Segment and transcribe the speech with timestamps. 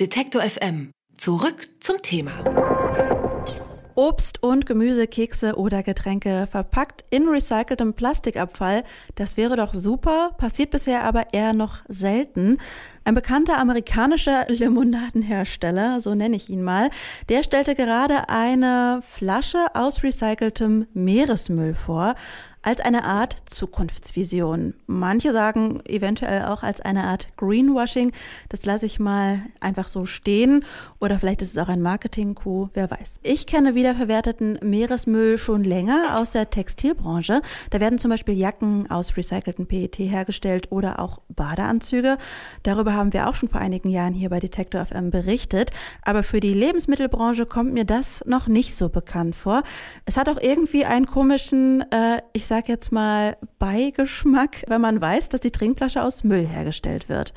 [0.00, 0.92] Detektor FM.
[1.16, 2.30] Zurück zum Thema.
[3.96, 8.84] Obst und Gemüse, Kekse oder Getränke verpackt in recyceltem Plastikabfall.
[9.16, 12.58] Das wäre doch super, passiert bisher aber eher noch selten.
[13.02, 16.90] Ein bekannter amerikanischer Limonadenhersteller, so nenne ich ihn mal,
[17.28, 22.14] der stellte gerade eine Flasche aus recyceltem Meeresmüll vor
[22.68, 24.74] als eine Art Zukunftsvision.
[24.86, 28.12] Manche sagen eventuell auch als eine Art Greenwashing.
[28.50, 30.66] Das lasse ich mal einfach so stehen.
[31.00, 33.20] Oder vielleicht ist es auch ein Marketing-Coup, wer weiß.
[33.22, 37.40] Ich kenne wiederverwerteten Meeresmüll schon länger aus der Textilbranche.
[37.70, 42.18] Da werden zum Beispiel Jacken aus recyceltem PET hergestellt oder auch Badeanzüge.
[42.64, 45.70] Darüber haben wir auch schon vor einigen Jahren hier bei Detector FM berichtet.
[46.02, 49.62] Aber für die Lebensmittelbranche kommt mir das noch nicht so bekannt vor.
[50.04, 55.00] Es hat auch irgendwie einen komischen, äh, ich sage sag jetzt mal, Beigeschmack, wenn man
[55.00, 57.32] weiß, dass die Trinkflasche aus Müll hergestellt wird.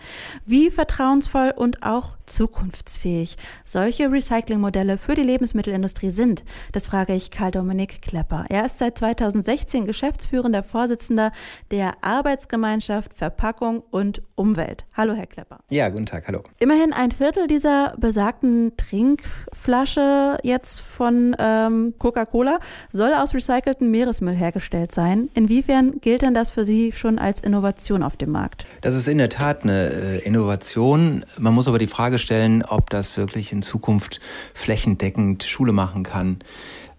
[0.46, 7.52] Wie vertrauensvoll und auch zukunftsfähig solche Recyclingmodelle für die Lebensmittelindustrie sind, das frage ich Karl
[7.52, 8.46] Dominik Klepper.
[8.50, 11.32] Er ist seit 2016 geschäftsführender Vorsitzender
[11.72, 14.86] der Arbeitsgemeinschaft Verpackung und Umwelt.
[14.96, 15.60] Hallo, Herr Klepper.
[15.70, 16.42] Ja, guten Tag, hallo.
[16.60, 24.92] Immerhin ein Viertel dieser besagten Trinkflasche jetzt von ähm, Coca-Cola soll aus recyceltem Meeresmüll hergestellt
[24.92, 25.30] sein.
[25.34, 28.66] Inwiefern gilt denn das für Sie schon als Innovation auf dem Markt?
[28.82, 31.24] Das ist in der Tat eine äh, Innovation.
[31.38, 34.20] Man muss aber die Frage stellen, ob das wirklich in Zukunft
[34.54, 36.40] flächendeckend Schule machen kann.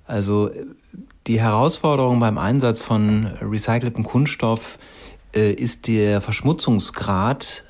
[0.07, 0.49] Also
[1.27, 4.79] die Herausforderung beim Einsatz von recyceltem Kunststoff
[5.37, 7.65] äh, ist der Verschmutzungsgrad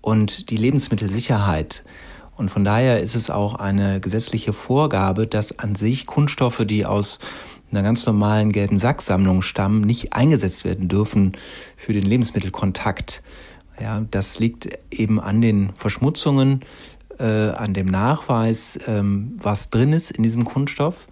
[0.00, 1.82] und die Lebensmittelsicherheit.
[2.36, 7.18] Und von daher ist es auch eine gesetzliche Vorgabe, dass an sich Kunststoffe, die aus
[7.76, 11.32] einer ganz normalen gelben Sacksammlung stammen, nicht eingesetzt werden dürfen
[11.76, 13.22] für den Lebensmittelkontakt.
[13.80, 16.60] Ja, das liegt eben an den Verschmutzungen,
[17.18, 21.08] äh, an dem Nachweis, ähm, was drin ist in diesem Kunststoff.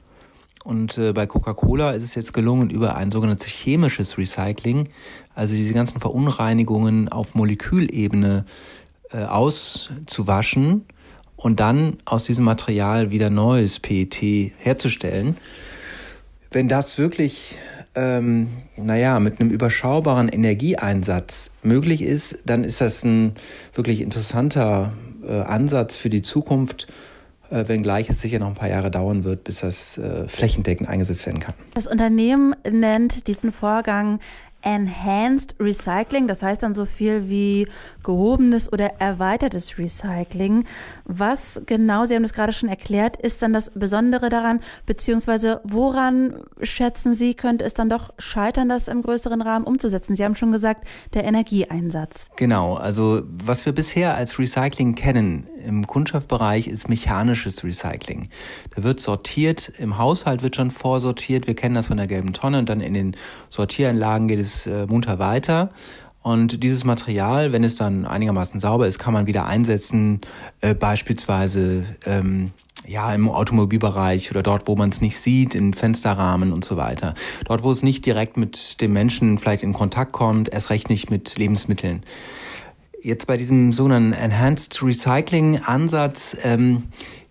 [0.64, 4.88] Und äh, bei Coca-Cola ist es jetzt gelungen, über ein sogenanntes chemisches Recycling,
[5.34, 8.44] also diese ganzen Verunreinigungen auf Molekülebene
[9.10, 10.84] äh, auszuwaschen
[11.36, 15.36] und dann aus diesem Material wieder neues PET herzustellen.
[16.52, 17.56] Wenn das wirklich,
[17.94, 23.34] ähm, naja, mit einem überschaubaren Energieeinsatz möglich ist, dann ist das ein
[23.74, 24.92] wirklich interessanter
[25.26, 26.88] äh, Ansatz für die Zukunft,
[27.48, 31.24] äh, wenngleich es sicher noch ein paar Jahre dauern wird, bis das äh, flächendeckend eingesetzt
[31.24, 31.54] werden kann.
[31.72, 34.20] Das Unternehmen nennt diesen Vorgang
[34.62, 37.66] Enhanced Recycling, das heißt dann so viel wie
[38.02, 40.64] gehobenes oder erweitertes Recycling.
[41.04, 46.34] Was genau, Sie haben es gerade schon erklärt, ist dann das Besondere daran, beziehungsweise woran
[46.62, 50.16] schätzen Sie, könnte es dann doch scheitern, das im größeren Rahmen umzusetzen?
[50.16, 52.30] Sie haben schon gesagt, der Energieeinsatz.
[52.36, 58.28] Genau, also was wir bisher als Recycling kennen im Kunststoffbereich ist mechanisches Recycling.
[58.74, 62.58] Da wird sortiert, im Haushalt wird schon vorsortiert, wir kennen das von der gelben Tonne
[62.58, 63.16] und dann in den
[63.48, 65.70] Sortieranlagen geht es es äh, munter weiter.
[66.22, 70.20] Und dieses Material, wenn es dann einigermaßen sauber ist, kann man wieder einsetzen,
[70.60, 72.52] äh, beispielsweise ähm,
[72.86, 77.14] ja im Automobilbereich oder dort, wo man es nicht sieht, in Fensterrahmen und so weiter.
[77.46, 81.10] Dort, wo es nicht direkt mit dem Menschen vielleicht in Kontakt kommt, erst recht nicht
[81.10, 82.04] mit Lebensmitteln.
[83.02, 86.84] Jetzt bei diesem sogenannten Enhanced Recycling Ansatz ähm,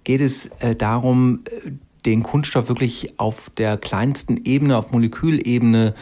[0.03, 1.71] geht es äh, darum, äh,
[2.05, 5.93] den Kunststoff wirklich auf der kleinsten Ebene, auf Molekülebene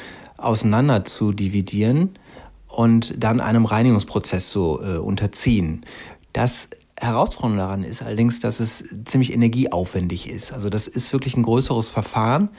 [0.43, 2.11] auseinander zu dividieren
[2.67, 5.85] und dann einem Reinigungsprozess zu äh, unterziehen.
[6.33, 10.53] Das Herausforderung daran ist allerdings, dass es ziemlich energieaufwendig ist.
[10.53, 12.49] Also das ist wirklich ein größeres Verfahren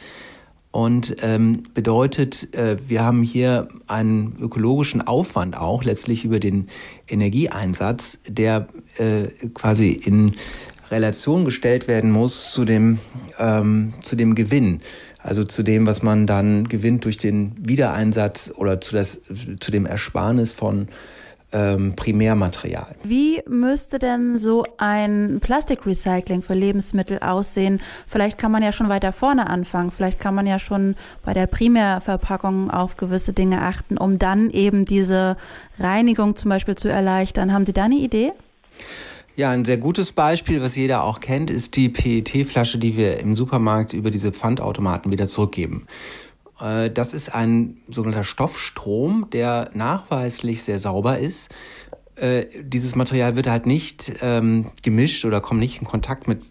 [0.73, 6.69] und ähm, bedeutet, äh, wir haben hier einen ökologischen Aufwand auch letztlich über den
[7.09, 10.33] Energieeinsatz, der äh, quasi in
[10.91, 12.99] Relation gestellt werden muss zu dem,
[13.39, 14.81] ähm, zu dem Gewinn.
[15.23, 19.21] Also zu dem, was man dann gewinnt durch den Wiedereinsatz oder zu, das,
[19.61, 20.89] zu dem Ersparnis von
[21.53, 22.95] ähm, Primärmaterial.
[23.03, 27.81] Wie müsste denn so ein Plastikrecycling für Lebensmittel aussehen?
[28.07, 29.91] Vielleicht kann man ja schon weiter vorne anfangen.
[29.91, 30.95] Vielleicht kann man ja schon
[31.25, 35.37] bei der Primärverpackung auf gewisse Dinge achten, um dann eben diese
[35.79, 37.53] Reinigung zum Beispiel zu erleichtern.
[37.53, 38.33] Haben Sie da eine Idee?
[39.41, 43.37] Ja, ein sehr gutes Beispiel, was jeder auch kennt, ist die PET-Flasche, die wir im
[43.37, 45.87] Supermarkt über diese Pfandautomaten wieder zurückgeben.
[46.61, 51.49] Äh, das ist ein sogenannter Stoffstrom, der nachweislich sehr sauber ist.
[52.17, 56.43] Äh, dieses Material wird halt nicht ähm, gemischt oder kommt nicht in Kontakt mit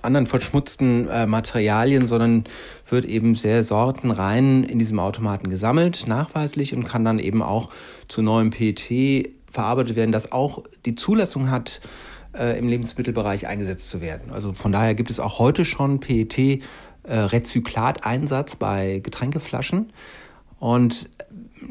[0.00, 2.44] anderen verschmutzten äh, Materialien, sondern
[2.88, 7.68] wird eben sehr sortenrein in diesem Automaten gesammelt, nachweislich und kann dann eben auch
[8.08, 11.82] zu neuem PET verarbeitet werden, das auch die Zulassung hat,
[12.36, 14.32] äh, im Lebensmittelbereich eingesetzt zu werden.
[14.32, 19.92] Also von daher gibt es auch heute schon PET-Rezyklateinsatz äh, bei Getränkeflaschen.
[20.58, 21.10] Und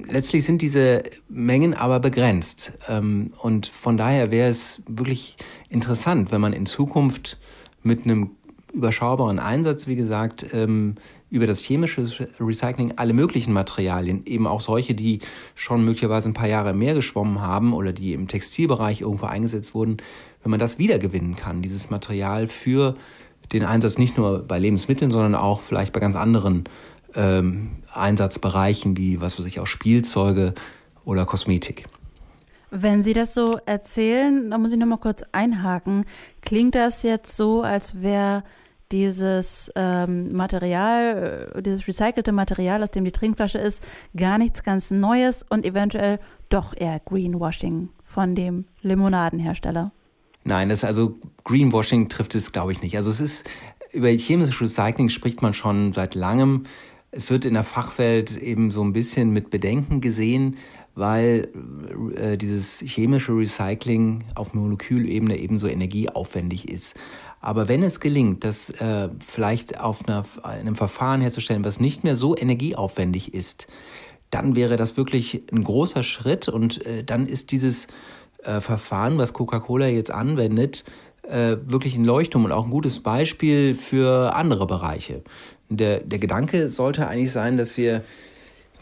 [0.08, 2.74] letztlich sind diese Mengen aber begrenzt.
[2.88, 5.36] Ähm, und von daher wäre es wirklich
[5.70, 7.38] interessant, wenn man in Zukunft
[7.84, 8.32] mit einem
[8.74, 10.96] überschaubaren Einsatz, wie gesagt, ähm,
[11.30, 12.08] über das chemische
[12.40, 15.20] Recycling alle möglichen Materialien, eben auch solche, die
[15.56, 19.98] schon möglicherweise ein paar Jahre mehr geschwommen haben oder die im Textilbereich irgendwo eingesetzt wurden,
[20.44, 22.96] wenn man das wiedergewinnen kann, dieses Material für
[23.52, 26.66] den Einsatz nicht nur bei Lebensmitteln, sondern auch vielleicht bei ganz anderen
[27.16, 30.54] ähm, Einsatzbereichen wie, was weiß ich, auch Spielzeuge
[31.04, 31.86] oder Kosmetik.
[32.70, 36.06] Wenn Sie das so erzählen, da muss ich noch mal kurz einhaken.
[36.42, 38.44] Klingt das jetzt so, als wäre
[38.92, 43.84] dieses ähm, Material, äh, dieses recycelte Material, aus dem die Trinkflasche ist,
[44.16, 46.20] gar nichts ganz Neues und eventuell
[46.50, 49.92] doch eher Greenwashing von dem Limonadenhersteller?
[50.44, 52.96] Nein, das also Greenwashing trifft es, glaube ich, nicht.
[52.96, 53.50] Also es ist
[53.92, 56.64] über chemisches Recycling spricht man schon seit langem.
[57.12, 60.58] Es wird in der Fachwelt eben so ein bisschen mit Bedenken gesehen,
[60.96, 61.50] weil
[62.16, 66.96] äh, dieses chemische Recycling auf Molekülebene ebenso energieaufwendig ist.
[67.40, 72.16] Aber wenn es gelingt, das äh, vielleicht auf einer, einem Verfahren herzustellen, was nicht mehr
[72.16, 73.68] so energieaufwendig ist,
[74.30, 77.88] dann wäre das wirklich ein großer Schritt und äh, dann ist dieses
[78.44, 80.84] äh, Verfahren, was Coca-Cola jetzt anwendet,
[81.24, 85.22] äh, wirklich ein Leuchtturm und auch ein gutes Beispiel für andere Bereiche.
[85.70, 88.04] Der, der Gedanke sollte eigentlich sein, dass wir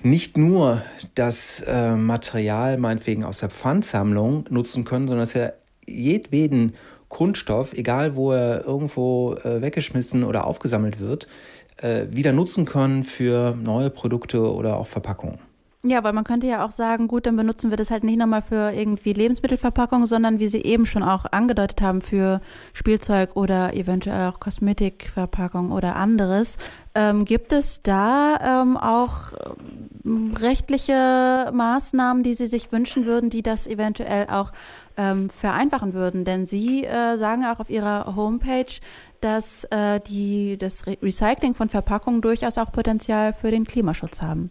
[0.04, 0.82] nicht nur
[1.16, 5.54] das äh, Material meinetwegen aus der Pfandsammlung nutzen können, sondern dass wir
[5.88, 6.76] jedweden
[7.16, 11.30] Kunststoff, egal wo er irgendwo äh, weggeschmissen oder aufgesammelt wird,
[11.78, 15.40] äh, wieder nutzen können für neue Produkte oder auch Verpackungen.
[15.88, 18.42] Ja, weil man könnte ja auch sagen, gut, dann benutzen wir das halt nicht nochmal
[18.42, 22.42] für irgendwie Lebensmittelverpackung, sondern wie Sie eben schon auch angedeutet haben, für
[22.74, 26.58] Spielzeug oder eventuell auch Kosmetikverpackung oder anderes.
[26.96, 29.34] Ähm, gibt es da ähm, auch
[30.04, 34.52] ähm, rechtliche Maßnahmen, die Sie sich wünschen würden, die das eventuell auch
[34.98, 36.26] ähm, vereinfachen würden?
[36.26, 38.74] Denn Sie äh, sagen auch auf Ihrer Homepage,
[39.22, 44.50] dass äh, die, das Recycling von Verpackungen durchaus auch Potenzial für den Klimaschutz haben.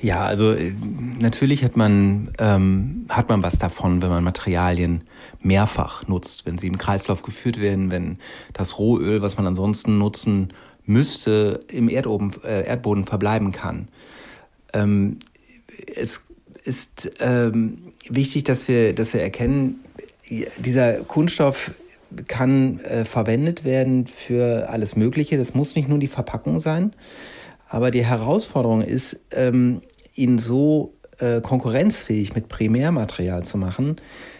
[0.00, 0.74] Ja, also äh,
[1.18, 5.04] natürlich hat man, ähm, hat man was davon, wenn man Materialien
[5.40, 8.18] mehrfach nutzt, wenn sie im Kreislauf geführt werden, wenn
[8.52, 10.52] das Rohöl, was man ansonsten nutzen
[10.84, 13.88] müsste, im Erdoben, äh, Erdboden verbleiben kann.
[14.72, 15.18] Ähm,
[15.96, 16.22] es
[16.64, 19.80] ist ähm, wichtig, dass wir, dass wir erkennen,
[20.58, 21.72] dieser Kunststoff
[22.28, 25.36] kann äh, verwendet werden für alles Mögliche.
[25.36, 26.94] Das muss nicht nur die Verpackung sein.
[27.74, 29.80] Aber die Herausforderung ist, ähm,
[30.14, 33.96] ihn so äh, konkurrenzfähig mit Primärmaterial zu machen,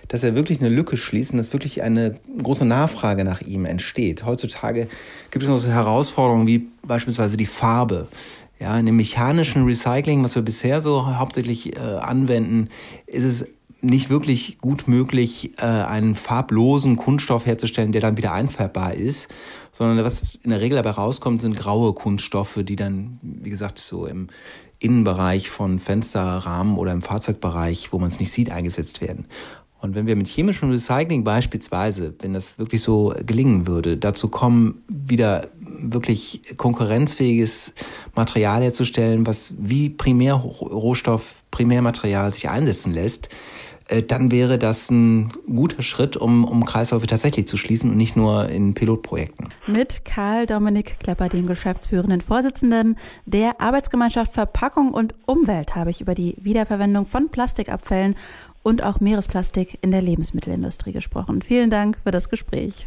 [0.07, 4.25] dass er wirklich eine Lücke schließt und dass wirklich eine große Nachfrage nach ihm entsteht.
[4.25, 4.87] Heutzutage
[5.33, 8.07] gibt es noch so Herausforderungen wie beispielsweise die Farbe.
[8.61, 12.69] Ja, in dem mechanischen Recycling, was wir bisher so hauptsächlich äh, anwenden,
[13.09, 13.47] ist es
[13.81, 19.29] nicht wirklich gut möglich, äh, einen farblosen Kunststoff herzustellen, der dann wieder einfärbbar ist,
[19.77, 24.07] sondern was in der Regel dabei rauskommt, sind graue Kunststoffe, die dann, wie gesagt, so
[24.07, 24.29] im
[24.79, 29.27] Innenbereich von Fensterrahmen oder im Fahrzeugbereich, wo man es nicht sieht, eingesetzt werden.
[29.81, 34.83] Und wenn wir mit chemischem Recycling beispielsweise, wenn das wirklich so gelingen würde, dazu kommen,
[34.89, 37.75] wieder wirklich konkurrenzfähiges
[38.15, 43.29] Material herzustellen, was wie Primärrohstoff, Primärmaterial sich einsetzen lässt,
[44.09, 48.49] dann wäre das ein guter Schritt, um, um Kreisläufe tatsächlich zu schließen und nicht nur
[48.49, 49.49] in Pilotprojekten.
[49.67, 56.15] Mit Karl Dominik Klepper, dem geschäftsführenden Vorsitzenden der Arbeitsgemeinschaft Verpackung und Umwelt, habe ich über
[56.15, 58.17] die Wiederverwendung von Plastikabfällen
[58.63, 61.43] und auch Meeresplastik in der Lebensmittelindustrie gesprochen.
[61.43, 62.87] Vielen Dank für das Gespräch.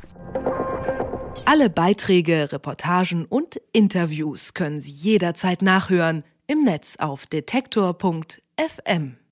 [1.46, 9.18] Alle Beiträge, Reportagen und Interviews können Sie jederzeit nachhören im Netz auf detektor.fm.